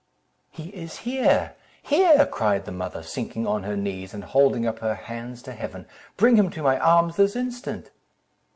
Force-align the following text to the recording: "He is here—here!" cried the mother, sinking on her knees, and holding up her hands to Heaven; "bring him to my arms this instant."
"He 0.49 0.69
is 0.69 0.97
here—here!" 1.01 2.25
cried 2.31 2.65
the 2.65 2.71
mother, 2.71 3.03
sinking 3.03 3.45
on 3.45 3.61
her 3.61 3.77
knees, 3.77 4.15
and 4.15 4.23
holding 4.23 4.65
up 4.65 4.79
her 4.79 4.95
hands 4.95 5.43
to 5.43 5.51
Heaven; 5.53 5.85
"bring 6.17 6.37
him 6.37 6.49
to 6.49 6.63
my 6.63 6.79
arms 6.79 7.17
this 7.17 7.35
instant." 7.35 7.91